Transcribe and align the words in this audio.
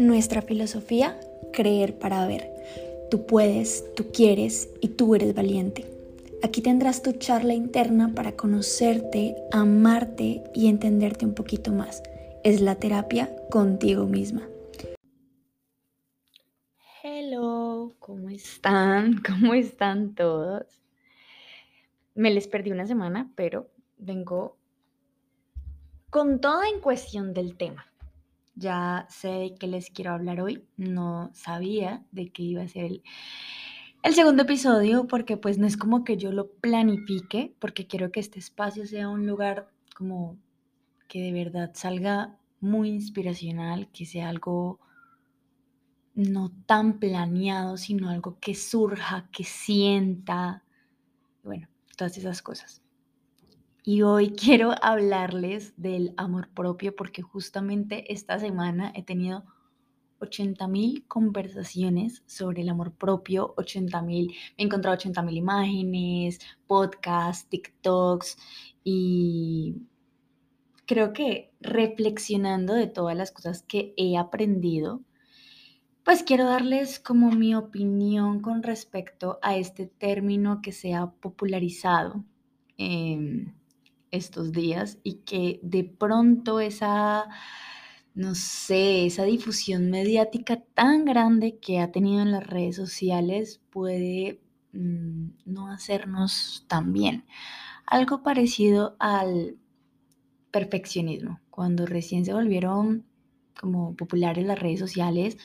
Nuestra 0.00 0.40
filosofía, 0.40 1.20
creer 1.52 1.98
para 1.98 2.26
ver. 2.26 2.48
Tú 3.10 3.26
puedes, 3.26 3.84
tú 3.94 4.06
quieres 4.14 4.70
y 4.80 4.88
tú 4.88 5.14
eres 5.14 5.34
valiente. 5.34 5.84
Aquí 6.42 6.62
tendrás 6.62 7.02
tu 7.02 7.12
charla 7.12 7.52
interna 7.52 8.14
para 8.14 8.32
conocerte, 8.32 9.36
amarte 9.52 10.42
y 10.54 10.68
entenderte 10.68 11.26
un 11.26 11.34
poquito 11.34 11.70
más. 11.70 12.02
Es 12.44 12.62
la 12.62 12.76
terapia 12.76 13.30
contigo 13.50 14.06
misma. 14.06 14.48
Hello, 17.02 17.94
¿cómo 17.98 18.30
están? 18.30 19.20
¿Cómo 19.26 19.52
están 19.52 20.14
todos? 20.14 20.64
Me 22.14 22.30
les 22.30 22.48
perdí 22.48 22.72
una 22.72 22.86
semana, 22.86 23.30
pero 23.34 23.68
vengo 23.98 24.56
con 26.08 26.40
toda 26.40 26.70
en 26.70 26.80
cuestión 26.80 27.34
del 27.34 27.58
tema. 27.58 27.89
Ya 28.60 29.06
sé 29.08 29.28
de 29.28 29.54
qué 29.54 29.66
les 29.66 29.88
quiero 29.88 30.12
hablar 30.12 30.42
hoy. 30.42 30.62
No 30.76 31.30
sabía 31.32 32.04
de 32.12 32.30
qué 32.30 32.42
iba 32.42 32.62
a 32.62 32.68
ser 32.68 32.84
el, 32.84 33.02
el 34.02 34.14
segundo 34.14 34.42
episodio 34.42 35.06
porque 35.06 35.38
pues 35.38 35.56
no 35.56 35.66
es 35.66 35.78
como 35.78 36.04
que 36.04 36.18
yo 36.18 36.30
lo 36.30 36.50
planifique, 36.52 37.54
porque 37.58 37.86
quiero 37.86 38.12
que 38.12 38.20
este 38.20 38.38
espacio 38.38 38.86
sea 38.86 39.08
un 39.08 39.26
lugar 39.26 39.70
como 39.96 40.36
que 41.08 41.22
de 41.22 41.32
verdad 41.32 41.70
salga 41.72 42.36
muy 42.60 42.90
inspiracional, 42.90 43.90
que 43.92 44.04
sea 44.04 44.28
algo 44.28 44.78
no 46.14 46.52
tan 46.66 46.98
planeado, 46.98 47.78
sino 47.78 48.10
algo 48.10 48.38
que 48.40 48.54
surja, 48.54 49.30
que 49.32 49.44
sienta, 49.44 50.64
bueno, 51.42 51.66
todas 51.96 52.18
esas 52.18 52.42
cosas. 52.42 52.79
Y 53.82 54.02
hoy 54.02 54.30
quiero 54.36 54.74
hablarles 54.82 55.74
del 55.76 56.14
amor 56.16 56.48
propio 56.50 56.94
porque 56.94 57.22
justamente 57.22 58.12
esta 58.12 58.38
semana 58.38 58.92
he 58.94 59.02
tenido 59.02 59.44
80 60.20 60.68
mil 60.68 61.04
conversaciones 61.08 62.22
sobre 62.26 62.62
el 62.62 62.68
amor 62.68 62.92
propio, 62.92 63.54
80 63.56 64.02
mil, 64.02 64.28
me 64.28 64.34
he 64.58 64.62
encontrado 64.64 64.94
80 64.96 65.22
mil 65.22 65.36
imágenes, 65.36 66.40
podcasts, 66.66 67.48
TikToks 67.48 68.36
y 68.84 69.76
creo 70.86 71.12
que 71.12 71.52
reflexionando 71.60 72.74
de 72.74 72.86
todas 72.86 73.16
las 73.16 73.32
cosas 73.32 73.62
que 73.62 73.94
he 73.96 74.16
aprendido, 74.18 75.00
pues 76.04 76.22
quiero 76.22 76.44
darles 76.46 76.98
como 76.98 77.30
mi 77.30 77.54
opinión 77.54 78.40
con 78.40 78.62
respecto 78.62 79.38
a 79.42 79.56
este 79.56 79.86
término 79.86 80.60
que 80.62 80.72
se 80.72 80.94
ha 80.94 81.10
popularizado 81.10 82.24
estos 84.10 84.52
días 84.52 84.98
y 85.02 85.20
que 85.24 85.60
de 85.62 85.84
pronto 85.84 86.60
esa, 86.60 87.28
no 88.14 88.34
sé, 88.34 89.06
esa 89.06 89.24
difusión 89.24 89.90
mediática 89.90 90.62
tan 90.74 91.04
grande 91.04 91.58
que 91.58 91.80
ha 91.80 91.92
tenido 91.92 92.22
en 92.22 92.32
las 92.32 92.46
redes 92.46 92.76
sociales 92.76 93.60
puede 93.70 94.40
mm, 94.72 95.28
no 95.46 95.68
hacernos 95.68 96.64
tan 96.68 96.92
bien. 96.92 97.24
Algo 97.86 98.22
parecido 98.22 98.96
al 98.98 99.56
perfeccionismo, 100.50 101.40
cuando 101.50 101.86
recién 101.86 102.24
se 102.24 102.32
volvieron 102.34 103.06
como 103.58 103.94
populares 103.94 104.46
las 104.46 104.58
redes 104.58 104.80
sociales, 104.80 105.38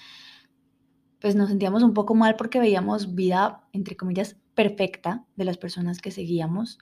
pues 1.19 1.35
nos 1.35 1.49
sentíamos 1.49 1.83
un 1.83 1.93
poco 1.93 2.15
mal 2.15 2.35
porque 2.35 2.59
veíamos 2.59 3.15
vida, 3.15 3.67
entre 3.73 3.95
comillas, 3.95 4.37
perfecta 4.53 5.25
de 5.35 5.45
las 5.45 5.57
personas 5.57 5.99
que 5.99 6.11
seguíamos 6.11 6.79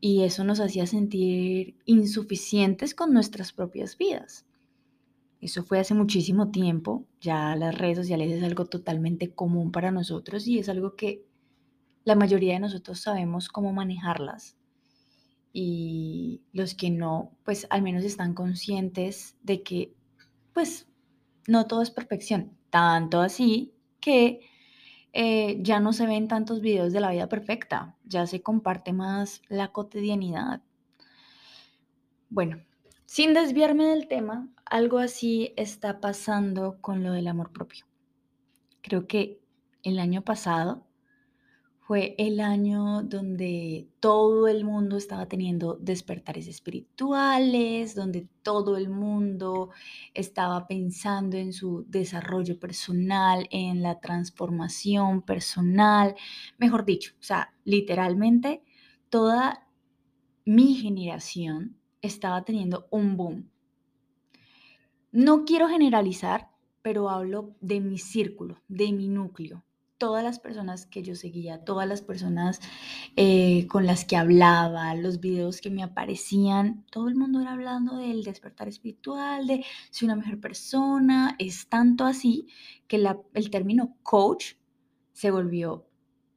y 0.00 0.22
eso 0.22 0.44
nos 0.44 0.60
hacía 0.60 0.86
sentir 0.86 1.76
insuficientes 1.84 2.94
con 2.94 3.12
nuestras 3.12 3.52
propias 3.52 3.98
vidas. 3.98 4.46
Eso 5.40 5.62
fue 5.62 5.78
hace 5.78 5.94
muchísimo 5.94 6.50
tiempo, 6.50 7.06
ya 7.20 7.56
las 7.56 7.76
redes 7.76 7.98
sociales 7.98 8.30
es 8.32 8.42
algo 8.42 8.66
totalmente 8.66 9.34
común 9.34 9.72
para 9.72 9.90
nosotros 9.90 10.46
y 10.46 10.58
es 10.58 10.68
algo 10.68 10.96
que 10.96 11.24
la 12.04 12.14
mayoría 12.14 12.54
de 12.54 12.60
nosotros 12.60 13.00
sabemos 13.00 13.48
cómo 13.48 13.72
manejarlas. 13.72 14.56
Y 15.52 16.42
los 16.52 16.74
que 16.74 16.90
no, 16.90 17.32
pues 17.44 17.66
al 17.70 17.82
menos 17.82 18.04
están 18.04 18.34
conscientes 18.34 19.36
de 19.42 19.62
que, 19.62 19.94
pues, 20.52 20.86
no 21.46 21.66
todo 21.66 21.82
es 21.82 21.90
perfección. 21.90 22.52
Tanto 22.70 23.20
así 23.20 23.72
que 23.98 24.40
eh, 25.12 25.58
ya 25.62 25.80
no 25.80 25.92
se 25.92 26.06
ven 26.06 26.28
tantos 26.28 26.60
videos 26.60 26.92
de 26.92 27.00
la 27.00 27.10
vida 27.10 27.28
perfecta, 27.28 27.96
ya 28.04 28.26
se 28.26 28.42
comparte 28.42 28.92
más 28.92 29.42
la 29.48 29.72
cotidianidad. 29.72 30.62
Bueno, 32.28 32.62
sin 33.06 33.34
desviarme 33.34 33.86
del 33.86 34.06
tema, 34.06 34.48
algo 34.64 34.98
así 34.98 35.52
está 35.56 36.00
pasando 36.00 36.78
con 36.80 37.02
lo 37.02 37.12
del 37.12 37.26
amor 37.26 37.52
propio. 37.52 37.86
Creo 38.82 39.06
que 39.06 39.40
el 39.82 39.98
año 39.98 40.22
pasado 40.22 40.86
fue 41.90 42.14
el 42.18 42.38
año 42.38 43.02
donde 43.02 43.88
todo 43.98 44.46
el 44.46 44.64
mundo 44.64 44.96
estaba 44.96 45.26
teniendo 45.26 45.74
despertares 45.74 46.46
espirituales, 46.46 47.96
donde 47.96 48.28
todo 48.44 48.76
el 48.76 48.88
mundo 48.88 49.70
estaba 50.14 50.68
pensando 50.68 51.36
en 51.36 51.52
su 51.52 51.84
desarrollo 51.88 52.60
personal, 52.60 53.48
en 53.50 53.82
la 53.82 53.98
transformación 53.98 55.22
personal, 55.22 56.14
mejor 56.58 56.84
dicho, 56.84 57.14
o 57.18 57.24
sea, 57.24 57.52
literalmente 57.64 58.62
toda 59.08 59.66
mi 60.44 60.76
generación 60.76 61.76
estaba 62.02 62.44
teniendo 62.44 62.86
un 62.92 63.16
boom. 63.16 63.50
No 65.10 65.44
quiero 65.44 65.66
generalizar, 65.66 66.50
pero 66.82 67.10
hablo 67.10 67.56
de 67.60 67.80
mi 67.80 67.98
círculo, 67.98 68.62
de 68.68 68.92
mi 68.92 69.08
núcleo 69.08 69.64
todas 70.00 70.24
las 70.24 70.40
personas 70.40 70.86
que 70.86 71.02
yo 71.02 71.14
seguía, 71.14 71.62
todas 71.62 71.86
las 71.86 72.00
personas 72.00 72.58
eh, 73.16 73.66
con 73.68 73.84
las 73.84 74.06
que 74.06 74.16
hablaba, 74.16 74.94
los 74.94 75.20
videos 75.20 75.60
que 75.60 75.68
me 75.68 75.82
aparecían, 75.82 76.86
todo 76.90 77.06
el 77.08 77.16
mundo 77.16 77.38
era 77.42 77.52
hablando 77.52 77.98
del 77.98 78.24
despertar 78.24 78.66
espiritual, 78.66 79.46
de 79.46 79.62
ser 79.90 80.06
una 80.06 80.16
mejor 80.16 80.40
persona. 80.40 81.36
Es 81.38 81.68
tanto 81.68 82.06
así 82.06 82.48
que 82.88 82.96
el 83.34 83.50
término 83.50 83.98
coach 84.02 84.54
se 85.12 85.30
volvió 85.30 85.86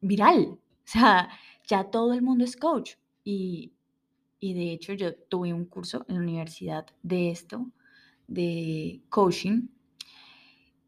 viral. 0.02 0.60
O 0.86 0.86
sea, 0.86 1.30
ya 1.66 1.86
todo 1.86 2.14
el 2.14 2.22
mundo 2.22 2.44
es 2.44 2.58
coach. 2.58 2.96
Y, 3.24 3.72
y 4.42 4.54
de 4.56 4.74
hecho 4.74 4.92
yo 4.92 5.16
tuve 5.16 5.54
un 5.54 5.66
curso 5.66 6.06
en 6.10 6.16
la 6.16 6.22
universidad 6.22 6.86
de 7.02 7.32
esto, 7.32 7.72
de 8.28 9.02
coaching 9.08 9.70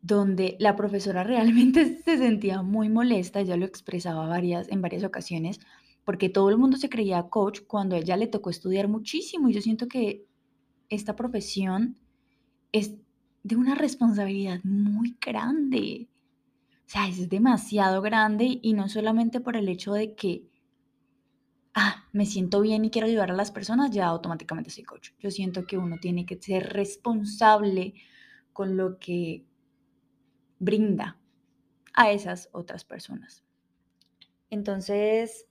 donde 0.06 0.56
la 0.60 0.76
profesora 0.76 1.24
realmente 1.34 2.02
se 2.04 2.18
sentía 2.18 2.62
muy 2.62 2.90
molesta, 2.90 3.42
ya 3.42 3.58
lo 3.58 3.66
expresaba 3.66 4.28
varias, 4.28 4.70
en 4.70 4.82
varias 4.82 5.04
ocasiones, 5.04 5.60
porque 6.04 6.30
todo 6.30 6.50
el 6.50 6.58
mundo 6.58 6.78
se 6.78 6.90
creía 6.90 7.24
coach 7.24 7.62
cuando 7.68 7.96
a 7.96 8.00
ella 8.00 8.16
le 8.16 8.28
tocó 8.28 8.52
estudiar 8.52 8.88
muchísimo 8.88 9.50
y 9.50 9.54
yo 9.54 9.62
siento 9.62 9.88
que 9.88 10.26
esta 10.90 11.16
profesión 11.16 11.98
es 12.72 12.94
de 13.44 13.56
una 13.56 13.74
responsabilidad 13.74 14.64
muy 14.64 15.18
grande. 15.20 16.08
O 16.86 16.90
sea, 16.90 17.08
es 17.08 17.28
demasiado 17.28 18.04
grande 18.04 18.60
y 18.62 18.74
no 18.74 18.88
solamente 18.90 19.40
por 19.40 19.58
el 19.58 19.68
hecho 19.68 19.94
de 19.94 20.14
que, 20.14 20.48
ah, 21.74 22.06
me 22.14 22.28
siento 22.28 22.62
bien 22.62 22.86
y 22.86 22.92
quiero 22.92 23.08
ayudar 23.08 23.32
a 23.32 23.36
las 23.36 23.50
personas, 23.50 23.90
ya 23.90 24.06
automáticamente 24.06 24.70
soy 24.70 24.84
coach. 24.84 25.10
Yo 25.20 25.32
siento 25.32 25.66
que 25.66 25.80
uno 25.80 25.98
tiene 26.00 26.28
que 26.28 26.40
ser 26.40 26.74
responsable 26.74 27.96
con 28.54 28.78
lo 28.78 29.00
que 29.00 29.46
brinda 30.60 31.18
a 31.94 32.12
esas 32.12 32.50
otras 32.52 32.84
personas. 32.84 33.44
Entonces, 34.50 35.48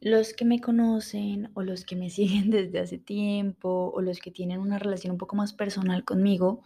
los 0.00 0.34
que 0.34 0.44
me 0.44 0.60
conocen 0.60 1.50
o 1.54 1.62
los 1.62 1.84
que 1.84 1.96
me 1.96 2.10
siguen 2.10 2.50
desde 2.50 2.80
hace 2.80 2.98
tiempo 2.98 3.92
o 3.94 4.00
los 4.00 4.18
que 4.18 4.30
tienen 4.30 4.60
una 4.60 4.78
relación 4.78 5.12
un 5.12 5.18
poco 5.18 5.36
más 5.36 5.52
personal 5.52 6.04
conmigo, 6.04 6.62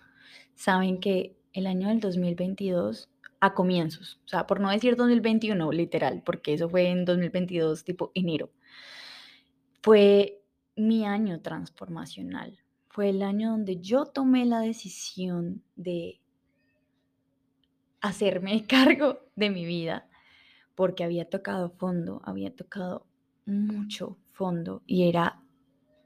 saben 0.55 1.01
que 1.01 1.37
el 1.53 1.67
año 1.67 1.89
del 1.89 2.01
2022 2.01 3.11
a 3.41 3.55
comienzos, 3.55 4.19
o 4.25 4.29
sea, 4.29 4.47
por 4.47 4.61
no 4.61 4.71
decir 4.71 4.97
2021 4.97 5.71
literal, 5.73 6.23
porque 6.25 6.55
eso 6.55 6.69
fue 6.69 6.89
en 6.89 7.05
2022 7.05 7.85
tipo 7.85 8.11
enero, 8.15 8.51
fue 9.83 10.43
mi 10.77 11.07
año 11.07 11.41
transformacional. 11.41 12.59
Fue 12.89 13.11
el 13.11 13.23
año 13.23 13.51
donde 13.51 13.81
yo 13.81 14.07
tomé 14.07 14.45
la 14.47 14.61
decisión 14.61 15.63
de 15.75 16.21
hacerme 18.09 18.65
cargo 18.69 19.21
de 19.35 19.51
mi 19.51 19.65
vida 19.65 20.09
porque 20.75 21.05
había 21.05 21.29
tocado 21.29 21.71
fondo, 21.71 22.21
había 22.25 22.55
tocado 22.55 23.07
mucho 23.47 24.19
fondo 24.33 24.83
y 24.87 25.09
era 25.09 25.41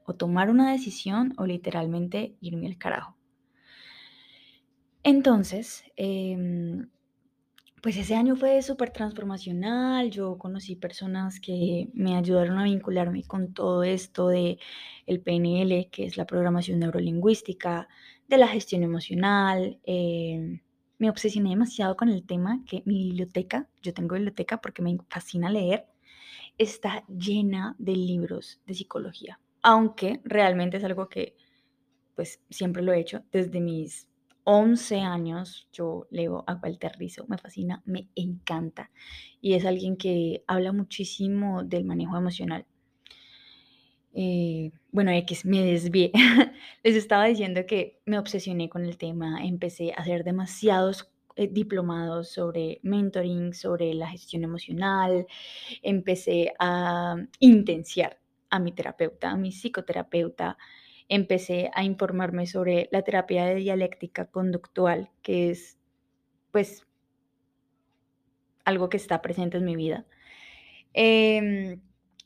o 0.05 0.15
tomar 0.15 0.49
una 0.49 0.71
decisión 0.71 1.33
o 1.37 1.45
literalmente 1.45 2.35
irme 2.39 2.67
al 2.67 2.77
carajo. 2.77 3.17
Entonces, 5.03 5.83
em, 5.95 6.89
pues 7.81 7.97
ese 7.97 8.15
año 8.15 8.35
fue 8.35 8.61
súper 8.61 8.91
transformacional. 8.91 10.11
Yo 10.11 10.37
conocí 10.37 10.75
personas 10.75 11.39
que 11.39 11.89
me 11.93 12.15
ayudaron 12.15 12.59
a 12.59 12.63
vincularme 12.63 13.23
con 13.23 13.53
todo 13.53 13.83
esto 13.83 14.27
de 14.27 14.59
el 15.07 15.21
PNL, 15.21 15.89
que 15.91 16.05
es 16.05 16.17
la 16.17 16.25
programación 16.25 16.79
neurolingüística, 16.79 17.87
de 18.27 18.37
la 18.37 18.47
gestión 18.47 18.83
emocional. 18.83 19.79
Eh, 19.85 20.61
me 21.01 21.09
obsesioné 21.09 21.49
demasiado 21.49 21.97
con 21.97 22.09
el 22.09 22.23
tema 22.23 22.63
que 22.67 22.83
mi 22.85 23.05
biblioteca, 23.05 23.67
yo 23.81 23.91
tengo 23.91 24.13
biblioteca 24.13 24.61
porque 24.61 24.83
me 24.83 24.95
fascina 25.09 25.49
leer, 25.49 25.87
está 26.59 27.03
llena 27.07 27.75
de 27.79 27.95
libros 27.95 28.61
de 28.67 28.75
psicología, 28.75 29.39
aunque 29.63 30.21
realmente 30.23 30.77
es 30.77 30.83
algo 30.83 31.09
que 31.09 31.35
pues 32.13 32.39
siempre 32.51 32.83
lo 32.83 32.93
he 32.93 32.99
hecho 32.99 33.23
desde 33.31 33.59
mis 33.59 34.07
11 34.43 34.99
años 34.99 35.67
yo 35.73 36.05
leo 36.11 36.43
a 36.45 36.53
Walter 36.61 36.91
Rizzo, 36.99 37.25
me 37.27 37.39
fascina, 37.39 37.81
me 37.85 38.07
encanta. 38.13 38.91
Y 39.39 39.55
es 39.55 39.65
alguien 39.65 39.97
que 39.97 40.43
habla 40.45 40.71
muchísimo 40.71 41.63
del 41.63 41.83
manejo 41.83 42.15
emocional. 42.15 42.67
Eh, 44.13 44.71
bueno, 44.91 45.11
X, 45.11 45.45
me 45.45 45.63
desvié. 45.63 46.11
Les 46.83 46.95
estaba 46.95 47.25
diciendo 47.25 47.65
que 47.65 48.01
me 48.05 48.19
obsesioné 48.19 48.69
con 48.69 48.85
el 48.85 48.97
tema, 48.97 49.43
empecé 49.43 49.93
a 49.93 50.01
hacer 50.01 50.23
demasiados 50.23 51.11
eh, 51.35 51.47
diplomados 51.47 52.29
sobre 52.29 52.79
mentoring, 52.83 53.53
sobre 53.53 53.93
la 53.93 54.09
gestión 54.09 54.43
emocional, 54.43 55.27
empecé 55.81 56.53
a 56.59 57.15
intenciar 57.39 58.19
a 58.49 58.59
mi 58.59 58.73
terapeuta, 58.73 59.31
a 59.31 59.37
mi 59.37 59.51
psicoterapeuta, 59.51 60.57
empecé 61.07 61.71
a 61.73 61.83
informarme 61.83 62.47
sobre 62.47 62.89
la 62.91 63.01
terapia 63.03 63.45
de 63.45 63.55
dialéctica 63.55 64.25
conductual, 64.25 65.09
que 65.21 65.51
es 65.51 65.77
pues 66.51 66.85
algo 68.65 68.89
que 68.89 68.97
está 68.97 69.21
presente 69.21 69.57
en 69.57 69.65
mi 69.65 69.75
vida. 69.75 70.05
Em, 70.93 71.81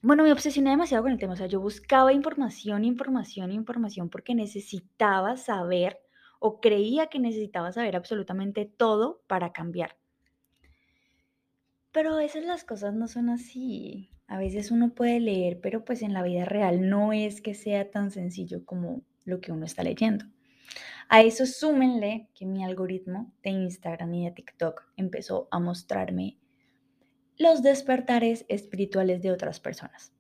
bueno, 0.06 0.22
me 0.22 0.32
obsesioné 0.32 0.70
demasiado 0.70 1.02
con 1.02 1.12
el 1.12 1.18
tema, 1.18 1.34
o 1.34 1.36
sea, 1.36 1.48
yo 1.48 1.60
buscaba 1.60 2.14
información, 2.14 2.86
información, 2.86 3.52
información 3.52 4.08
porque 4.12 4.36
necesitaba 4.36 5.36
saber 5.36 6.00
o 6.38 6.62
creía 6.62 7.08
que 7.08 7.18
necesitaba 7.18 7.72
saber 7.72 7.96
absolutamente 7.96 8.66
todo 8.66 9.24
para 9.26 9.52
cambiar. 9.52 9.98
Pero 11.92 12.14
a 12.14 12.18
veces 12.18 12.46
las 12.46 12.64
cosas 12.64 12.94
no 12.94 13.08
son 13.08 13.30
así. 13.30 14.12
A 14.28 14.38
veces 14.38 14.70
uno 14.70 14.94
puede 14.94 15.20
leer, 15.20 15.60
pero 15.60 15.84
pues 15.84 16.04
en 16.04 16.14
la 16.14 16.22
vida 16.22 16.46
real 16.46 16.88
no 16.88 17.12
es 17.12 17.42
que 17.42 17.56
sea 17.56 17.90
tan 17.90 18.12
sencillo 18.12 18.64
como 18.64 19.02
lo 19.24 19.42
que 19.42 19.52
uno 19.52 19.66
está 19.66 19.82
leyendo. 19.82 20.26
A 21.10 21.24
eso 21.24 21.48
súmenle 21.48 22.30
que 22.36 22.46
mi 22.46 22.64
algoritmo 22.64 23.34
de 23.42 23.50
Instagram 23.50 24.14
y 24.14 24.26
de 24.26 24.32
TikTok 24.34 24.84
empezó 24.98 25.48
a 25.50 25.60
mostrarme 25.60 26.38
los 27.38 27.62
despertares 27.64 28.46
espirituales 28.48 29.22
de 29.22 29.32
otras 29.32 29.60
personas. 29.60 30.14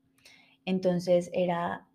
Entonces 0.65 1.29
era 1.33 1.87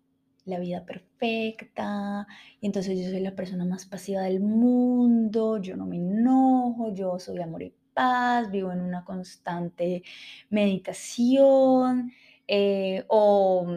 la 0.45 0.59
vida 0.59 0.85
perfecta, 0.85 2.27
y 2.59 2.65
entonces 2.65 2.99
yo 2.99 3.09
soy 3.09 3.19
la 3.19 3.35
persona 3.35 3.65
más 3.65 3.85
pasiva 3.85 4.21
del 4.21 4.39
mundo, 4.39 5.61
yo 5.61 5.77
no 5.77 5.85
me 5.85 5.97
enojo, 5.97 6.93
yo 6.93 7.19
soy 7.19 7.39
amor 7.41 7.63
y 7.63 7.73
paz, 7.93 8.49
vivo 8.49 8.71
en 8.71 8.81
una 8.81 9.05
constante 9.05 10.03
meditación, 10.49 12.11
eh, 12.47 13.05
o 13.07 13.67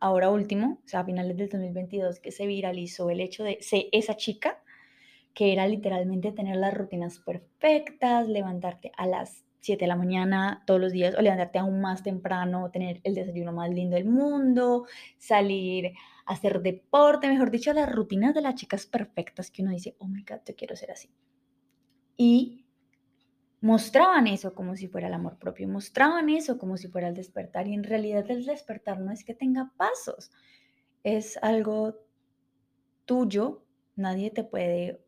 ahora 0.00 0.30
último, 0.30 0.80
o 0.84 0.88
sea, 0.88 1.00
a 1.00 1.04
finales 1.04 1.36
del 1.36 1.48
2022, 1.48 2.20
que 2.20 2.32
se 2.32 2.46
viralizó 2.46 3.10
el 3.10 3.20
hecho 3.20 3.44
de 3.44 3.58
esa 3.60 4.16
chica, 4.16 4.62
que 5.34 5.52
era 5.52 5.66
literalmente 5.68 6.32
tener 6.32 6.56
las 6.56 6.74
rutinas 6.74 7.18
perfectas, 7.20 8.28
levantarte 8.28 8.90
a 8.96 9.06
las 9.06 9.44
7 9.60 9.84
de 9.84 9.88
la 9.88 9.96
mañana 9.96 10.62
todos 10.66 10.80
los 10.80 10.92
días 10.92 11.14
o 11.16 11.22
levantarte 11.22 11.58
aún 11.58 11.80
más 11.80 12.02
temprano, 12.02 12.70
tener 12.70 13.00
el 13.04 13.14
desayuno 13.14 13.52
más 13.52 13.70
lindo 13.70 13.96
del 13.96 14.06
mundo, 14.06 14.86
salir 15.18 15.92
hacer 16.30 16.62
deporte, 16.62 17.28
mejor 17.28 17.50
dicho, 17.50 17.72
las 17.72 17.90
rutinas 17.90 18.32
de 18.34 18.40
las 18.40 18.54
chicas 18.54 18.86
perfectas 18.86 19.50
que 19.50 19.62
uno 19.62 19.72
dice, 19.72 19.96
oh 19.98 20.06
my 20.06 20.22
God, 20.22 20.38
yo 20.46 20.54
quiero 20.54 20.76
ser 20.76 20.92
así. 20.92 21.10
Y 22.16 22.64
mostraban 23.60 24.28
eso 24.28 24.54
como 24.54 24.76
si 24.76 24.86
fuera 24.86 25.08
el 25.08 25.14
amor 25.14 25.38
propio, 25.38 25.66
mostraban 25.66 26.28
eso 26.30 26.56
como 26.56 26.76
si 26.76 26.86
fuera 26.86 27.08
el 27.08 27.14
despertar 27.14 27.66
y 27.66 27.74
en 27.74 27.82
realidad 27.82 28.30
el 28.30 28.46
despertar 28.46 29.00
no 29.00 29.10
es 29.10 29.24
que 29.24 29.34
tenga 29.34 29.72
pasos, 29.76 30.30
es 31.02 31.36
algo 31.42 31.98
tuyo, 33.06 33.64
nadie 33.96 34.30
te 34.30 34.44
puede 34.44 35.04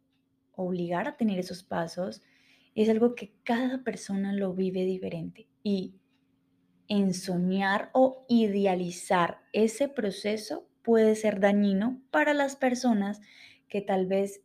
obligar 0.56 1.06
a 1.06 1.16
tener 1.16 1.38
esos 1.38 1.62
pasos, 1.62 2.20
es 2.74 2.88
algo 2.88 3.14
que 3.14 3.32
cada 3.44 3.82
persona 3.84 4.32
lo 4.32 4.54
vive 4.54 4.84
diferente 4.84 5.46
y 5.62 5.94
en 6.88 7.14
soñar 7.14 7.90
o 7.92 8.24
idealizar 8.28 9.38
ese 9.52 9.88
proceso 9.88 10.66
puede 10.82 11.14
ser 11.14 11.40
dañino 11.40 12.00
para 12.10 12.34
las 12.34 12.56
personas 12.56 13.20
que 13.68 13.80
tal 13.80 14.06
vez 14.06 14.42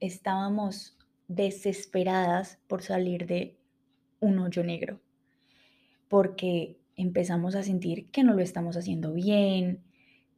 estábamos 0.00 0.98
desesperadas 1.28 2.58
por 2.66 2.82
salir 2.82 3.26
de 3.26 3.56
un 4.20 4.38
hoyo 4.38 4.62
negro, 4.64 5.00
porque 6.08 6.78
empezamos 6.96 7.54
a 7.54 7.62
sentir 7.62 8.10
que 8.10 8.22
no 8.22 8.34
lo 8.34 8.42
estamos 8.42 8.76
haciendo 8.76 9.12
bien, 9.12 9.82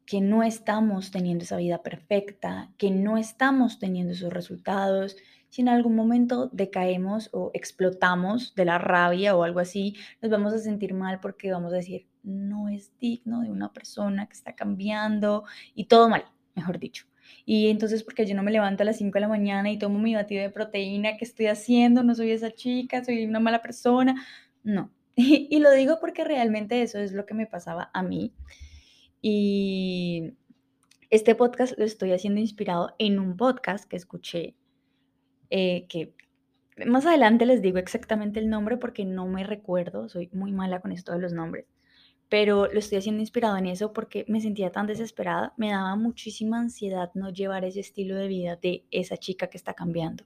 que 0.06 0.20
no 0.20 0.42
estamos 0.42 1.10
teniendo 1.10 1.44
esa 1.44 1.56
vida 1.56 1.82
perfecta, 1.82 2.72
que 2.78 2.90
no 2.90 3.16
estamos 3.16 3.78
teniendo 3.78 4.12
esos 4.12 4.32
resultados. 4.32 5.16
Si 5.54 5.62
en 5.62 5.68
algún 5.68 5.94
momento 5.94 6.50
decaemos 6.52 7.30
o 7.32 7.52
explotamos 7.54 8.56
de 8.56 8.64
la 8.64 8.78
rabia 8.78 9.36
o 9.36 9.44
algo 9.44 9.60
así, 9.60 9.94
nos 10.20 10.28
vamos 10.28 10.52
a 10.52 10.58
sentir 10.58 10.94
mal 10.94 11.20
porque 11.20 11.52
vamos 11.52 11.72
a 11.72 11.76
decir, 11.76 12.08
no 12.24 12.68
es 12.68 12.90
digno 12.98 13.40
de 13.42 13.52
una 13.52 13.72
persona 13.72 14.26
que 14.26 14.32
está 14.32 14.56
cambiando 14.56 15.44
y 15.76 15.84
todo 15.84 16.08
mal, 16.08 16.24
mejor 16.56 16.80
dicho. 16.80 17.06
Y 17.46 17.68
entonces, 17.68 18.02
porque 18.02 18.26
yo 18.26 18.34
no 18.34 18.42
me 18.42 18.50
levanto 18.50 18.82
a 18.82 18.86
las 18.86 18.96
5 18.96 19.14
de 19.14 19.20
la 19.20 19.28
mañana 19.28 19.70
y 19.70 19.78
tomo 19.78 20.00
mi 20.00 20.16
batido 20.16 20.42
de 20.42 20.50
proteína, 20.50 21.16
¿qué 21.18 21.24
estoy 21.24 21.46
haciendo? 21.46 22.02
No 22.02 22.16
soy 22.16 22.32
esa 22.32 22.50
chica, 22.50 23.04
soy 23.04 23.24
una 23.24 23.38
mala 23.38 23.62
persona. 23.62 24.26
No. 24.64 24.90
Y, 25.16 25.60
lo 25.60 25.70
digo 25.70 26.00
porque 26.00 26.24
realmente 26.24 26.82
eso 26.82 26.98
es 26.98 27.12
lo 27.12 27.26
que 27.26 27.34
me 27.34 27.46
pasaba 27.46 27.92
a 27.94 28.02
mí. 28.02 28.34
Y 29.22 30.32
este 31.10 31.36
podcast 31.36 31.78
lo 31.78 31.84
estoy 31.84 32.10
haciendo 32.10 32.40
inspirado 32.40 32.96
en 32.98 33.20
un 33.20 33.36
podcast 33.36 33.88
que 33.88 33.94
escuché, 33.94 34.56
eh, 35.50 35.86
que 35.88 36.14
más 36.86 37.06
adelante 37.06 37.46
les 37.46 37.62
digo 37.62 37.78
exactamente 37.78 38.40
el 38.40 38.50
nombre 38.50 38.76
porque 38.78 39.04
no 39.04 39.26
me 39.28 39.44
recuerdo, 39.44 40.08
soy 40.08 40.30
muy 40.32 40.52
mala 40.52 40.80
con 40.80 40.92
esto 40.92 41.12
de 41.12 41.20
los 41.20 41.32
nombres 41.32 41.66
pero 42.34 42.66
lo 42.66 42.80
estoy 42.80 42.98
haciendo 42.98 43.20
inspirado 43.20 43.56
en 43.58 43.66
eso 43.66 43.92
porque 43.92 44.24
me 44.26 44.40
sentía 44.40 44.72
tan 44.72 44.88
desesperada, 44.88 45.54
me 45.56 45.70
daba 45.70 45.94
muchísima 45.94 46.58
ansiedad 46.58 47.12
no 47.14 47.30
llevar 47.30 47.64
ese 47.64 47.78
estilo 47.78 48.16
de 48.16 48.26
vida 48.26 48.56
de 48.56 48.84
esa 48.90 49.16
chica 49.16 49.46
que 49.46 49.56
está 49.56 49.74
cambiando, 49.74 50.24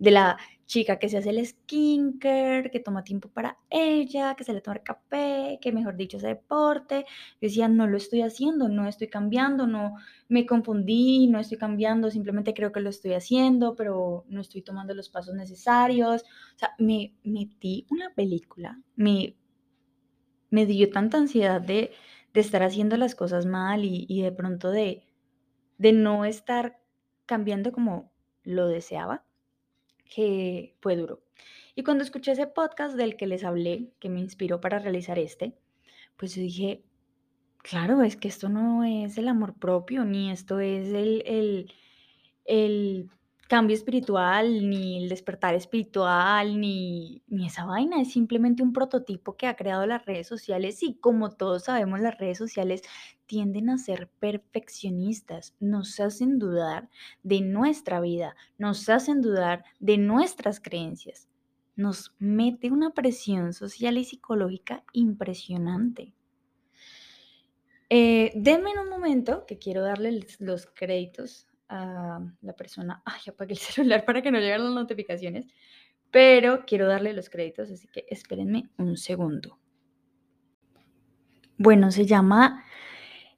de 0.00 0.10
la 0.10 0.36
chica 0.66 0.98
que 0.98 1.08
se 1.08 1.18
hace 1.18 1.30
el 1.30 1.46
skincare, 1.46 2.72
que 2.72 2.80
toma 2.80 3.04
tiempo 3.04 3.28
para 3.28 3.56
ella, 3.70 4.34
que 4.34 4.42
se 4.42 4.52
le 4.52 4.62
toma 4.62 4.80
café, 4.80 5.60
que 5.62 5.70
mejor 5.70 5.96
dicho 5.96 6.16
hace 6.16 6.26
deporte. 6.26 7.04
Yo 7.34 7.46
decía, 7.46 7.68
no 7.68 7.86
lo 7.86 7.98
estoy 7.98 8.22
haciendo, 8.22 8.68
no 8.68 8.88
estoy 8.88 9.06
cambiando, 9.06 9.68
no 9.68 9.94
me 10.28 10.46
confundí, 10.46 11.28
no 11.28 11.38
estoy 11.38 11.58
cambiando, 11.58 12.10
simplemente 12.10 12.52
creo 12.52 12.72
que 12.72 12.80
lo 12.80 12.90
estoy 12.90 13.12
haciendo, 13.12 13.76
pero 13.76 14.24
no 14.26 14.40
estoy 14.40 14.62
tomando 14.62 14.92
los 14.92 15.08
pasos 15.08 15.36
necesarios. 15.36 16.22
O 16.56 16.58
sea, 16.58 16.74
me 16.80 17.14
metí 17.22 17.86
una 17.90 18.12
película, 18.12 18.82
me 18.96 19.36
me 20.54 20.66
dio 20.66 20.88
tanta 20.90 21.18
ansiedad 21.18 21.60
de, 21.60 21.92
estar 22.32 22.62
haciendo 22.62 22.96
las 22.96 23.14
cosas 23.14 23.44
mal 23.46 23.84
y, 23.84 24.22
de 24.22 24.32
pronto 24.32 24.70
de, 24.70 25.04
de 25.78 25.92
no 25.92 26.24
estar 26.24 26.80
cambiando 27.26 27.72
como 27.72 28.12
lo 28.42 28.66
deseaba, 28.68 29.24
que 30.12 30.76
fue 30.80 30.96
duro. 30.96 31.22
Y 31.74 31.82
cuando 31.82 32.04
escuché 32.04 32.32
ese 32.32 32.46
podcast 32.46 32.96
del 32.96 33.16
que 33.16 33.26
les 33.26 33.44
hablé, 33.44 33.92
que 33.98 34.08
me 34.08 34.20
inspiró 34.20 34.60
para 34.60 34.78
realizar 34.78 35.18
este, 35.18 35.56
pues 36.16 36.34
yo 36.34 36.42
dije, 36.42 36.84
claro, 37.58 38.02
es 38.02 38.16
que 38.16 38.28
esto 38.28 38.48
no 38.48 38.84
es 38.84 39.18
el 39.18 39.28
amor 39.28 39.58
propio, 39.58 40.04
ni 40.04 40.30
esto 40.30 40.60
es 40.60 40.88
el, 40.88 41.22
el, 41.26 41.72
el 42.44 43.10
cambio 43.48 43.76
espiritual, 43.76 44.68
ni 44.68 45.02
el 45.02 45.08
despertar 45.08 45.54
espiritual, 45.54 46.60
ni, 46.60 47.22
ni 47.26 47.46
esa 47.46 47.64
vaina, 47.64 48.00
es 48.00 48.12
simplemente 48.12 48.62
un 48.62 48.72
prototipo 48.72 49.36
que 49.36 49.46
ha 49.46 49.56
creado 49.56 49.86
las 49.86 50.04
redes 50.04 50.26
sociales 50.26 50.82
y 50.82 50.94
como 50.94 51.30
todos 51.30 51.64
sabemos 51.64 52.00
las 52.00 52.16
redes 52.18 52.38
sociales 52.38 52.82
tienden 53.26 53.70
a 53.70 53.78
ser 53.78 54.08
perfeccionistas, 54.18 55.54
nos 55.60 56.00
hacen 56.00 56.38
dudar 56.38 56.88
de 57.22 57.40
nuestra 57.40 58.00
vida, 58.00 58.36
nos 58.58 58.88
hacen 58.88 59.20
dudar 59.20 59.64
de 59.78 59.98
nuestras 59.98 60.60
creencias, 60.60 61.28
nos 61.76 62.14
mete 62.18 62.70
una 62.70 62.90
presión 62.90 63.52
social 63.52 63.98
y 63.98 64.04
psicológica 64.04 64.84
impresionante. 64.92 66.14
Eh, 67.90 68.32
denme 68.34 68.70
un 68.80 68.88
momento 68.88 69.44
que 69.46 69.58
quiero 69.58 69.82
darle 69.82 70.26
los 70.38 70.66
créditos 70.66 71.46
la 71.74 72.52
persona, 72.56 73.02
ay, 73.04 73.20
apagué 73.28 73.52
el 73.52 73.58
celular 73.58 74.04
para 74.04 74.22
que 74.22 74.30
no 74.30 74.38
lleguen 74.38 74.64
las 74.64 74.74
notificaciones, 74.74 75.46
Pero 76.10 76.64
quiero 76.66 76.86
darle 76.86 77.12
los 77.12 77.28
créditos, 77.30 77.70
así 77.70 77.88
que 77.88 78.04
espérenme 78.08 78.70
un 78.78 78.96
segundo. 78.96 79.58
Bueno, 81.58 81.90
se 81.90 82.06
llama, 82.06 82.64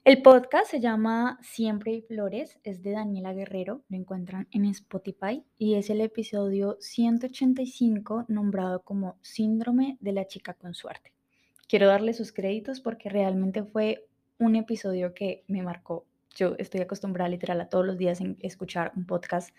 el 0.07 0.21
podcast 0.21 0.71
se 0.71 0.79
llama 0.79 1.37
Siempre 1.41 1.91
hay 1.91 2.01
flores, 2.01 2.59
es 2.63 2.81
de 2.81 2.91
Daniela 2.91 3.33
Guerrero, 3.33 3.83
lo 3.89 3.97
encuentran 3.97 4.47
en 4.51 4.63
Spotify 4.63 5.43
y 5.57 5.75
es 5.75 5.89
el 5.89 5.99
episodio 5.99 6.77
185 6.79 8.23
nombrado 8.29 8.83
como 8.83 9.17
Síndrome 9.21 9.97
de 9.99 10.13
la 10.13 10.25
chica 10.25 10.53
con 10.53 10.73
suerte. 10.73 11.11
Quiero 11.67 11.87
darle 11.87 12.13
sus 12.13 12.31
créditos 12.31 12.79
porque 12.79 13.09
realmente 13.09 13.65
fue 13.65 14.07
un 14.39 14.55
episodio 14.55 15.13
que 15.13 15.43
me 15.49 15.61
marcó. 15.61 16.05
Yo 16.37 16.55
estoy 16.57 16.79
acostumbrada 16.79 17.29
literal 17.29 17.59
a 17.59 17.67
todos 17.67 17.85
los 17.85 17.97
días 17.97 18.21
en 18.21 18.37
escuchar 18.39 18.93
un 18.95 19.05
podcast 19.05 19.53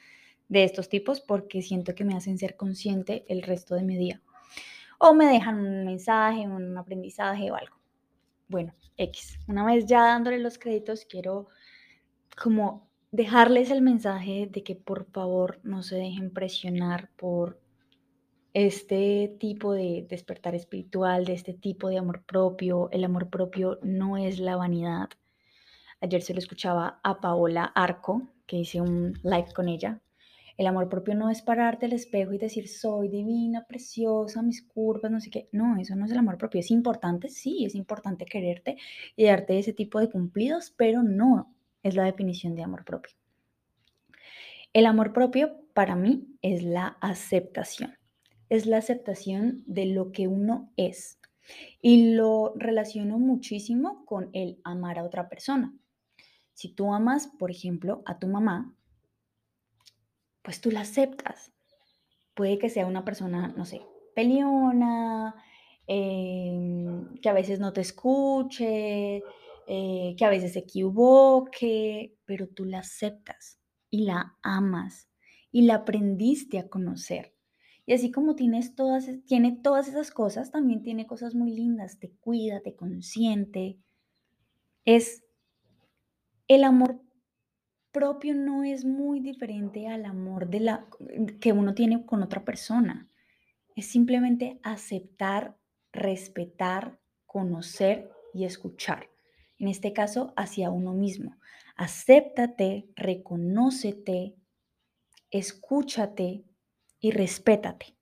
de 0.48 0.64
estos 0.64 0.88
tipos 0.88 1.20
porque 1.20 1.60
siento 1.60 1.94
que 1.94 2.04
me 2.04 2.16
hacen 2.16 2.38
ser 2.38 2.56
consciente 2.56 3.26
el 3.28 3.42
resto 3.42 3.74
de 3.74 3.82
mi 3.82 3.96
día. 3.96 4.22
O 4.98 5.12
me 5.12 5.26
dejan 5.26 5.60
un 5.60 5.84
mensaje, 5.84 6.48
un 6.48 6.78
aprendizaje 6.78 7.50
o 7.50 7.54
algo 7.54 7.78
bueno, 8.48 8.74
X. 8.96 9.38
Una 9.46 9.64
vez 9.64 9.86
ya 9.86 10.02
dándole 10.02 10.38
los 10.38 10.58
créditos, 10.58 11.04
quiero 11.04 11.48
como 12.42 12.88
dejarles 13.12 13.70
el 13.70 13.82
mensaje 13.82 14.48
de 14.50 14.62
que 14.62 14.74
por 14.74 15.04
favor 15.12 15.60
no 15.62 15.82
se 15.82 15.96
dejen 15.96 16.32
presionar 16.32 17.10
por 17.16 17.60
este 18.54 19.36
tipo 19.38 19.72
de 19.72 20.06
despertar 20.08 20.54
espiritual, 20.54 21.26
de 21.26 21.34
este 21.34 21.52
tipo 21.52 21.88
de 21.88 21.98
amor 21.98 22.22
propio. 22.24 22.88
El 22.90 23.04
amor 23.04 23.28
propio 23.28 23.78
no 23.82 24.16
es 24.16 24.38
la 24.38 24.56
vanidad. 24.56 25.10
Ayer 26.00 26.22
se 26.22 26.32
lo 26.32 26.38
escuchaba 26.38 27.00
a 27.02 27.20
Paola 27.20 27.64
Arco, 27.64 28.28
que 28.46 28.56
hice 28.56 28.80
un 28.80 29.14
live 29.22 29.52
con 29.54 29.68
ella, 29.68 30.00
el 30.58 30.66
amor 30.66 30.88
propio 30.88 31.14
no 31.14 31.30
es 31.30 31.40
pararte 31.40 31.86
al 31.86 31.92
espejo 31.92 32.32
y 32.32 32.38
decir 32.38 32.66
soy 32.66 33.08
divina, 33.08 33.64
preciosa, 33.68 34.42
mis 34.42 34.60
curvas, 34.60 35.08
no 35.08 35.20
sé 35.20 35.30
qué. 35.30 35.48
No, 35.52 35.76
eso 35.78 35.94
no 35.94 36.04
es 36.04 36.10
el 36.10 36.18
amor 36.18 36.36
propio. 36.36 36.58
Es 36.58 36.72
importante, 36.72 37.28
sí, 37.28 37.64
es 37.64 37.76
importante 37.76 38.26
quererte 38.26 38.76
y 39.14 39.26
darte 39.26 39.56
ese 39.60 39.72
tipo 39.72 40.00
de 40.00 40.10
cumplidos, 40.10 40.74
pero 40.76 41.04
no 41.04 41.54
es 41.84 41.94
la 41.94 42.02
definición 42.02 42.56
de 42.56 42.64
amor 42.64 42.84
propio. 42.84 43.14
El 44.72 44.86
amor 44.86 45.12
propio 45.12 45.60
para 45.74 45.94
mí 45.94 46.26
es 46.42 46.64
la 46.64 46.98
aceptación. 47.00 47.96
Es 48.48 48.66
la 48.66 48.78
aceptación 48.78 49.62
de 49.68 49.86
lo 49.86 50.10
que 50.10 50.26
uno 50.26 50.72
es. 50.76 51.20
Y 51.80 52.14
lo 52.14 52.52
relaciono 52.56 53.20
muchísimo 53.20 54.04
con 54.06 54.30
el 54.32 54.58
amar 54.64 54.98
a 54.98 55.04
otra 55.04 55.28
persona. 55.28 55.72
Si 56.58 56.70
tú 56.70 56.92
amas, 56.92 57.28
por 57.28 57.52
ejemplo, 57.52 58.02
a 58.04 58.18
tu 58.18 58.26
mamá, 58.26 58.74
pues 60.42 60.60
tú 60.60 60.72
la 60.72 60.80
aceptas. 60.80 61.52
Puede 62.34 62.58
que 62.58 62.68
sea 62.68 62.84
una 62.86 63.04
persona, 63.04 63.54
no 63.56 63.64
sé, 63.64 63.80
peleona, 64.16 65.36
em, 65.86 67.14
que 67.22 67.28
a 67.28 67.32
veces 67.32 67.60
no 67.60 67.72
te 67.72 67.82
escuche, 67.82 69.22
eh, 69.68 70.16
que 70.18 70.24
a 70.24 70.30
veces 70.30 70.54
se 70.54 70.58
equivoque, 70.58 72.16
pero 72.24 72.48
tú 72.48 72.64
la 72.64 72.80
aceptas 72.80 73.60
y 73.88 74.02
la 74.06 74.36
amas 74.42 75.08
y 75.52 75.62
la 75.62 75.76
aprendiste 75.76 76.58
a 76.58 76.68
conocer. 76.68 77.36
Y 77.86 77.92
así 77.92 78.10
como 78.10 78.34
tienes 78.34 78.74
todas, 78.74 79.08
tiene 79.26 79.60
todas 79.62 79.86
esas 79.86 80.10
cosas, 80.10 80.50
también 80.50 80.82
tiene 80.82 81.06
cosas 81.06 81.36
muy 81.36 81.52
lindas, 81.52 82.00
te 82.00 82.10
cuida, 82.10 82.62
te 82.62 82.74
consiente. 82.74 83.78
Es 84.84 85.27
el 86.48 86.64
amor 86.64 87.00
propio 87.92 88.34
no 88.34 88.64
es 88.64 88.84
muy 88.84 89.20
diferente 89.20 89.86
al 89.88 90.06
amor 90.06 90.48
de 90.48 90.60
la, 90.60 90.86
que 91.40 91.52
uno 91.52 91.74
tiene 91.74 92.04
con 92.06 92.22
otra 92.22 92.44
persona. 92.44 93.08
Es 93.76 93.86
simplemente 93.86 94.58
aceptar, 94.62 95.56
respetar, 95.92 96.98
conocer 97.26 98.10
y 98.32 98.44
escuchar. 98.44 99.10
En 99.58 99.68
este 99.68 99.92
caso, 99.92 100.32
hacia 100.36 100.70
uno 100.70 100.94
mismo. 100.94 101.36
Acéptate, 101.76 102.88
reconócete, 102.96 104.34
escúchate 105.30 106.44
y 106.98 107.10
respétate. 107.10 107.96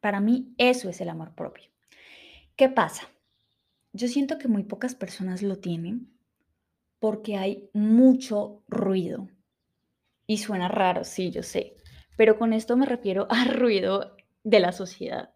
Para 0.00 0.20
mí 0.20 0.54
eso 0.58 0.88
es 0.88 1.00
el 1.00 1.08
amor 1.08 1.34
propio. 1.34 1.70
¿Qué 2.56 2.68
pasa? 2.68 3.08
Yo 3.92 4.08
siento 4.08 4.38
que 4.38 4.48
muy 4.48 4.62
pocas 4.62 4.94
personas 4.94 5.42
lo 5.42 5.58
tienen 5.58 6.13
porque 7.04 7.36
hay 7.36 7.68
mucho 7.74 8.62
ruido. 8.66 9.28
Y 10.26 10.38
suena 10.38 10.68
raro, 10.68 11.04
sí, 11.04 11.30
yo 11.30 11.42
sé, 11.42 11.76
pero 12.16 12.38
con 12.38 12.54
esto 12.54 12.78
me 12.78 12.86
refiero 12.86 13.26
al 13.30 13.50
ruido 13.50 14.16
de 14.42 14.58
la 14.58 14.72
sociedad. 14.72 15.34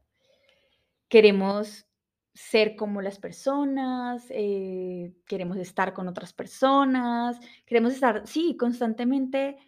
Queremos 1.10 1.86
ser 2.32 2.74
como 2.74 3.02
las 3.02 3.18
personas, 3.18 4.24
eh, 4.30 5.12
queremos 5.26 5.58
estar 5.58 5.92
con 5.92 6.08
otras 6.08 6.32
personas, 6.32 7.38
queremos 7.66 7.92
estar, 7.92 8.26
sí, 8.26 8.56
constantemente 8.56 9.58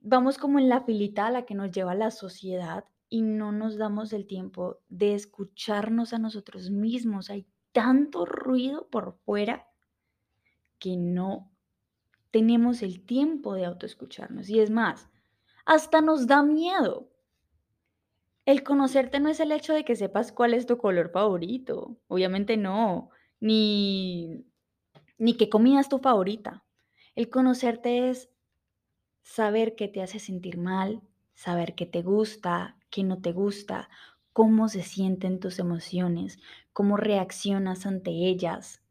vamos 0.00 0.36
como 0.36 0.58
en 0.58 0.68
la 0.68 0.80
filita 0.80 1.28
a 1.28 1.30
la 1.30 1.46
que 1.46 1.54
nos 1.54 1.70
lleva 1.70 1.94
la 1.94 2.10
sociedad 2.10 2.86
y 3.08 3.22
no 3.22 3.52
nos 3.52 3.78
damos 3.78 4.12
el 4.12 4.26
tiempo 4.26 4.80
de 4.88 5.14
escucharnos 5.14 6.12
a 6.12 6.18
nosotros 6.18 6.70
mismos. 6.70 7.30
Hay 7.30 7.46
tanto 7.70 8.26
ruido 8.26 8.88
por 8.88 9.12
fuera 9.24 9.69
que 10.80 10.96
no 10.96 11.52
tenemos 12.32 12.82
el 12.82 13.04
tiempo 13.04 13.54
de 13.54 13.64
autoescucharnos. 13.64 14.48
Y 14.48 14.58
es 14.58 14.70
más, 14.70 15.08
hasta 15.64 16.00
nos 16.00 16.26
da 16.26 16.42
miedo. 16.42 17.08
El 18.46 18.64
conocerte 18.64 19.20
no 19.20 19.28
es 19.28 19.38
el 19.38 19.52
hecho 19.52 19.72
de 19.72 19.84
que 19.84 19.94
sepas 19.94 20.32
cuál 20.32 20.54
es 20.54 20.66
tu 20.66 20.78
color 20.78 21.10
favorito, 21.12 21.98
obviamente 22.08 22.56
no, 22.56 23.10
ni, 23.38 24.44
ni 25.18 25.36
qué 25.36 25.48
comida 25.48 25.80
es 25.80 25.88
tu 25.88 25.98
favorita. 25.98 26.64
El 27.14 27.30
conocerte 27.30 28.10
es 28.10 28.30
saber 29.22 29.76
qué 29.76 29.86
te 29.86 30.02
hace 30.02 30.18
sentir 30.18 30.58
mal, 30.58 31.02
saber 31.34 31.74
qué 31.74 31.86
te 31.86 32.02
gusta, 32.02 32.76
qué 32.90 33.04
no 33.04 33.20
te 33.20 33.32
gusta, 33.32 33.88
cómo 34.32 34.68
se 34.68 34.82
sienten 34.82 35.38
tus 35.38 35.58
emociones, 35.58 36.38
cómo 36.72 36.96
reaccionas 36.96 37.86
ante 37.86 38.10
ellas, 38.10 38.82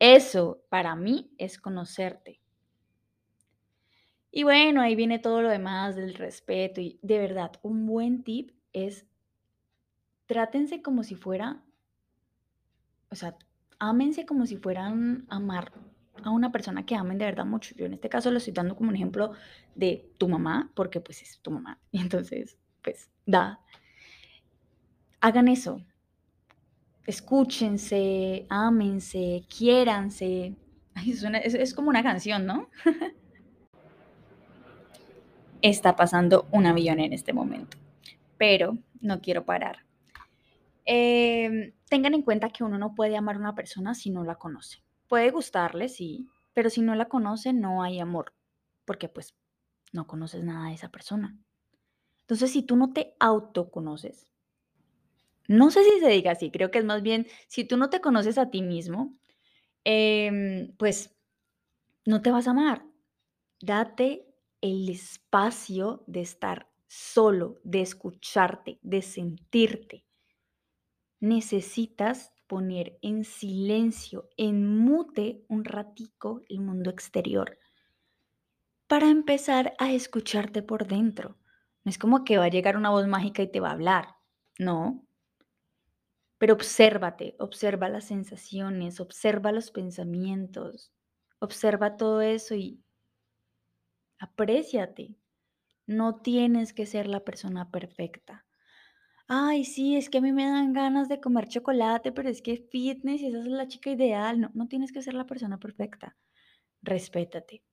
eso 0.00 0.64
para 0.68 0.96
mí 0.96 1.30
es 1.38 1.58
conocerte. 1.58 2.40
Y 4.32 4.44
bueno, 4.44 4.80
ahí 4.80 4.96
viene 4.96 5.18
todo 5.18 5.42
lo 5.42 5.48
demás 5.48 5.94
del 5.94 6.14
respeto 6.14 6.80
y 6.80 6.98
de 7.02 7.18
verdad, 7.18 7.52
un 7.62 7.86
buen 7.86 8.22
tip 8.24 8.52
es 8.72 9.06
trátense 10.26 10.82
como 10.82 11.02
si 11.02 11.16
fuera, 11.16 11.62
o 13.10 13.14
sea, 13.14 13.36
ámense 13.78 14.26
como 14.26 14.46
si 14.46 14.56
fueran 14.56 15.26
amar 15.28 15.72
a 16.22 16.30
una 16.30 16.52
persona 16.52 16.86
que 16.86 16.94
amen 16.94 17.18
de 17.18 17.24
verdad 17.24 17.46
mucho. 17.46 17.74
Yo 17.74 17.86
en 17.86 17.94
este 17.94 18.08
caso 18.08 18.30
lo 18.30 18.38
estoy 18.38 18.52
dando 18.52 18.76
como 18.76 18.90
un 18.90 18.96
ejemplo 18.96 19.32
de 19.74 20.12
tu 20.18 20.28
mamá, 20.28 20.70
porque 20.74 21.00
pues 21.00 21.22
es 21.22 21.40
tu 21.40 21.50
mamá. 21.50 21.80
Y 21.90 22.00
entonces, 22.00 22.56
pues, 22.82 23.10
da. 23.26 23.60
Hagan 25.20 25.48
eso, 25.48 25.84
escúchense, 27.06 28.46
ámense, 28.48 29.44
quiéranse. 29.48 30.54
es, 31.44 31.74
como 31.74 31.88
una 31.88 32.02
canción, 32.02 32.46
¿no? 32.46 32.68
Está 35.62 35.94
pasando 35.96 36.46
un 36.52 36.66
avión 36.66 37.00
en 37.00 37.12
este 37.12 37.32
momento, 37.32 37.76
pero 38.38 38.78
no 39.00 39.20
quiero 39.20 39.44
parar. 39.44 39.84
Em, 40.86 41.72
tengan 41.88 42.14
en 42.14 42.22
cuenta 42.22 42.48
que 42.48 42.64
uno 42.64 42.78
no 42.78 42.94
puede 42.94 43.16
amar 43.16 43.36
a 43.36 43.40
una 43.40 43.54
persona 43.54 43.94
si 43.94 44.10
no 44.10 44.24
la 44.24 44.36
conoce. 44.36 44.82
Puede 45.06 45.30
gustarle, 45.30 45.88
sí, 45.88 46.28
pero 46.54 46.70
si 46.70 46.80
no 46.80 46.94
la 46.94 47.06
conoce 47.06 47.52
no 47.52 47.82
hay 47.82 48.00
amor, 48.00 48.32
porque 48.86 49.08
pues 49.08 49.34
no 49.92 50.06
conoces 50.06 50.42
nada 50.44 50.68
de 50.68 50.74
esa 50.74 50.88
persona. 50.88 51.36
Entonces, 52.22 52.52
si 52.52 52.62
tú 52.62 52.76
no 52.76 52.92
te 52.92 53.14
autoconoces, 53.18 54.29
no 55.50 55.72
sé 55.72 55.82
si 55.82 55.98
se 55.98 56.08
diga 56.08 56.30
así, 56.30 56.52
creo 56.52 56.70
que 56.70 56.78
es 56.78 56.84
más 56.84 57.02
bien, 57.02 57.26
si 57.48 57.64
tú 57.64 57.76
no 57.76 57.90
te 57.90 58.00
conoces 58.00 58.38
a 58.38 58.50
ti 58.50 58.62
mismo, 58.62 59.18
em, 59.84 60.74
pues 60.78 61.16
no 62.06 62.22
te 62.22 62.30
vas 62.30 62.48
a 62.48 62.52
amar. 62.52 62.84
Date 63.60 64.26
el 64.60 64.88
espacio 64.90 66.04
de 66.06 66.20
estar 66.22 66.70
solo, 66.88 67.60
de 67.64 67.82
escucharte, 67.82 68.78
de 68.82 69.02
sentirte. 69.02 70.04
Necesitas 71.20 72.32
poner 72.46 72.98
en 73.02 73.24
silencio, 73.24 74.28
en 74.36 74.78
mute 74.78 75.44
un 75.48 75.64
ratico 75.64 76.42
el 76.48 76.60
mundo 76.60 76.90
exterior 76.90 77.58
para 78.86 79.08
empezar 79.08 79.74
a 79.78 79.92
escucharte 79.92 80.62
por 80.62 80.86
dentro. 80.86 81.38
No 81.84 81.90
es 81.90 81.96
como 81.96 82.24
que 82.24 82.38
va 82.38 82.46
a 82.46 82.48
llegar 82.50 82.76
una 82.76 82.90
voz 82.90 83.06
mágica 83.06 83.40
y 83.42 83.50
te 83.50 83.60
va 83.60 83.68
a 83.68 83.72
hablar. 83.72 84.16
No, 84.58 85.06
pero 86.40 86.54
obsérvate, 86.54 87.36
observa 87.38 87.88
las 87.90 88.06
sensaciones, 88.06 89.00
observa 89.00 89.52
los 89.52 89.70
pensamientos, 89.72 90.92
observa 91.40 91.96
todo 91.98 92.22
eso 92.22 92.56
y 92.56 92.82
apréciate. 94.18 95.16
No 95.86 96.20
tienes 96.22 96.72
que 96.74 96.86
ser 96.86 97.08
la 97.08 97.24
persona 97.24 97.70
perfecta. 97.70 98.46
ay, 99.28 99.64
sí, 99.64 99.96
es 99.96 100.10
que 100.10 100.18
a 100.18 100.20
mí 100.22 100.32
me 100.32 100.44
dan 100.46 100.72
ganas 100.74 101.08
de 101.08 101.20
comer 101.20 101.48
chocolate, 101.48 102.12
pero 102.12 102.28
es 102.30 102.42
que 102.42 102.56
fitness 102.70 103.22
esa 103.22 103.40
es 103.40 103.46
la 103.46 103.68
chica 103.68 103.90
ideal. 103.90 104.40
No, 104.40 104.50
no 104.54 104.68
tienes 104.68 104.92
que 104.92 105.02
ser 105.02 105.14
la 105.14 105.26
persona 105.26 105.58
perfecta. 105.58 106.16
Respétate. 106.82 107.64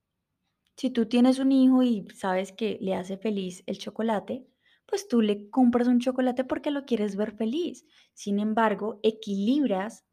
Si 0.77 0.91
tú 0.91 1.07
tienes 1.07 1.39
un 1.39 1.51
hijo 1.51 1.83
y 1.83 2.07
sabes 2.15 2.51
que 2.53 2.77
le 2.81 2.95
hace 2.95 3.17
feliz 3.17 3.63
el 3.67 3.77
chocolate, 3.79 4.47
pues 4.87 5.07
tú 5.07 5.21
le 5.21 5.49
compras 5.49 5.87
un 5.87 5.99
chocolate 5.99 6.45
porque 6.45 6.71
lo 6.71 6.85
quieres 6.85 7.15
ver 7.15 7.33
feliz. 7.33 7.85
Sin 8.13 8.39
embargo, 8.39 8.99
equilibras 9.03 10.05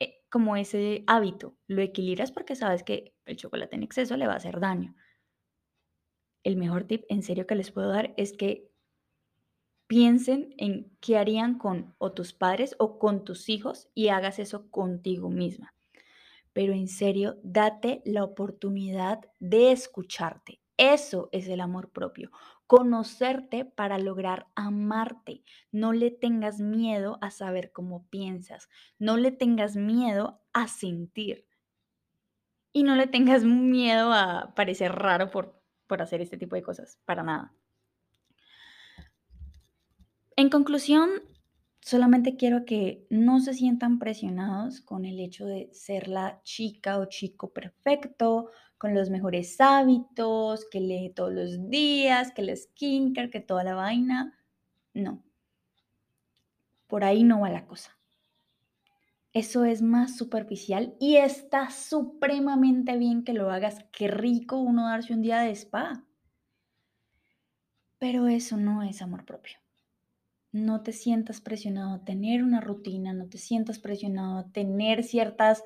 eh, 0.00 0.16
como 0.28 0.56
ese 0.56 1.04
hábito. 1.06 1.56
Lo 1.68 1.80
equilibras 1.80 2.32
porque 2.32 2.56
sabes 2.56 2.82
que 2.82 3.14
el 3.24 3.36
chocolate 3.36 3.76
en 3.76 3.84
exceso 3.84 4.16
le 4.16 4.26
va 4.26 4.34
a 4.34 4.38
hacer 4.38 4.60
daño. 4.60 4.94
El 6.42 6.56
mejor 6.56 6.84
tip 6.84 7.04
en 7.08 7.22
serio 7.22 7.46
que 7.46 7.54
les 7.54 7.70
puedo 7.70 7.88
dar 7.88 8.12
es 8.16 8.32
que 8.32 8.70
piensen 9.86 10.54
en 10.58 10.90
qué 11.00 11.16
harían 11.16 11.56
con 11.56 11.94
o 11.98 12.12
tus 12.12 12.32
padres 12.32 12.74
o 12.78 12.98
con 12.98 13.24
tus 13.24 13.48
hijos 13.48 13.88
y 13.94 14.08
hagas 14.08 14.40
eso 14.40 14.68
contigo 14.70 15.30
misma. 15.30 15.74
Pero 16.52 16.72
en 16.72 16.88
serio, 16.88 17.38
date 17.44 18.02
la 18.04 18.24
oportunidad 18.24 19.20
de 19.38 19.70
escucharte. 19.70 20.60
Eso 20.78 21.28
es 21.32 21.48
el 21.48 21.60
amor 21.60 21.90
propio. 21.90 22.30
Conocerte 22.68 23.64
para 23.64 23.98
lograr 23.98 24.46
amarte. 24.54 25.42
No 25.72 25.92
le 25.92 26.12
tengas 26.12 26.60
miedo 26.60 27.18
a 27.20 27.32
saber 27.32 27.72
cómo 27.72 28.06
piensas. 28.08 28.68
No 28.98 29.16
le 29.16 29.32
tengas 29.32 29.74
miedo 29.74 30.40
a 30.52 30.68
sentir. 30.68 31.46
Y 32.72 32.84
no 32.84 32.94
le 32.94 33.08
tengas 33.08 33.44
miedo 33.44 34.12
a 34.12 34.54
parecer 34.54 34.92
raro 34.92 35.30
por, 35.30 35.60
por 35.88 36.00
hacer 36.00 36.20
este 36.20 36.36
tipo 36.36 36.54
de 36.54 36.62
cosas. 36.62 37.00
Para 37.04 37.24
nada. 37.24 37.52
En 40.36 40.48
conclusión, 40.48 41.10
solamente 41.88 42.36
quiero 42.36 42.66
que 42.66 43.06
no 43.08 43.40
se 43.40 43.54
sientan 43.54 43.98
presionados 43.98 44.82
con 44.82 45.06
el 45.06 45.18
hecho 45.18 45.46
de 45.46 45.70
ser 45.72 46.06
la 46.06 46.42
chica 46.42 46.98
o 46.98 47.06
chico 47.06 47.50
perfecto, 47.50 48.50
con 48.76 48.94
los 48.94 49.08
mejores 49.08 49.58
hábitos, 49.58 50.66
que 50.70 50.80
lee 50.80 51.10
todos 51.16 51.32
los 51.32 51.70
días, 51.70 52.30
que 52.32 52.42
el 52.42 52.54
skincare, 52.54 53.30
que 53.30 53.40
toda 53.40 53.64
la 53.64 53.74
vaina. 53.74 54.38
No. 54.92 55.24
Por 56.88 57.04
ahí 57.04 57.24
no 57.24 57.40
va 57.40 57.48
la 57.48 57.66
cosa. 57.66 57.96
Eso 59.32 59.64
es 59.64 59.80
más 59.80 60.14
superficial 60.14 60.94
y 61.00 61.16
está 61.16 61.70
supremamente 61.70 62.98
bien 62.98 63.24
que 63.24 63.32
lo 63.32 63.50
hagas. 63.50 63.86
Qué 63.92 64.08
rico 64.08 64.58
uno 64.58 64.88
darse 64.88 65.14
un 65.14 65.22
día 65.22 65.40
de 65.40 65.52
spa. 65.52 66.04
Pero 67.98 68.28
eso 68.28 68.58
no 68.58 68.82
es 68.82 69.00
amor 69.00 69.24
propio 69.24 69.58
no 70.52 70.82
te 70.82 70.92
sientas 70.92 71.40
presionado 71.40 71.94
a 71.94 72.04
tener 72.04 72.42
una 72.42 72.60
rutina, 72.60 73.12
no 73.12 73.26
te 73.26 73.38
sientas 73.38 73.78
presionado 73.78 74.38
a 74.38 74.48
tener 74.50 75.04
ciertas, 75.04 75.62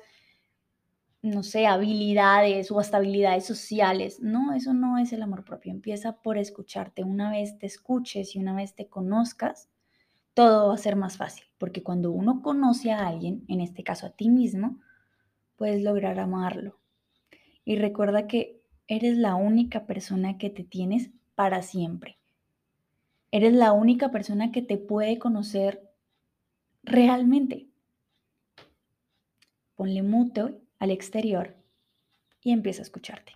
no 1.21 1.43
sé, 1.43 1.67
habilidades 1.67 2.69
o 2.71 2.79
hasta 2.79 2.97
habilidades 2.97 3.45
sociales. 3.45 4.19
No, 4.19 4.53
eso 4.53 4.73
no 4.73 4.97
es 4.97 5.13
el 5.13 5.21
amor 5.21 5.45
propio. 5.45 5.71
Empieza 5.71 6.21
por 6.21 6.37
escucharte. 6.37 7.03
Una 7.03 7.31
vez 7.31 7.57
te 7.59 7.65
escuches 7.65 8.35
y 8.35 8.39
una 8.39 8.53
vez 8.55 8.75
te 8.75 8.87
conozcas, 8.89 9.69
todo 10.33 10.69
va 10.69 10.73
a 10.73 10.77
ser 10.77 10.95
más 10.95 11.17
fácil, 11.17 11.45
porque 11.57 11.83
cuando 11.83 12.11
uno 12.11 12.41
conoce 12.41 12.91
a 12.91 13.07
alguien, 13.07 13.45
en 13.47 13.61
este 13.61 13.83
caso 13.83 14.07
a 14.07 14.11
ti 14.11 14.29
mismo, 14.29 14.79
puedes 15.55 15.81
lograr 15.83 16.19
amarlo. 16.19 16.79
Y 17.63 17.77
recuerda 17.77 18.27
que 18.27 18.61
eres 18.87 19.17
la 19.17 19.35
única 19.35 19.85
persona 19.85 20.37
que 20.37 20.49
te 20.49 20.63
tienes 20.63 21.11
para 21.35 21.61
siempre. 21.61 22.17
Eres 23.33 23.53
la 23.53 23.71
única 23.71 24.11
persona 24.11 24.51
que 24.51 24.61
te 24.61 24.77
puede 24.77 25.17
conocer 25.17 25.91
realmente. 26.83 27.67
Ponle 29.73 30.03
mute 30.03 30.61
al 30.77 30.91
exterior 30.91 31.55
y 32.43 32.51
empieza 32.51 32.83
a 32.83 32.83
escucharte. 32.83 33.33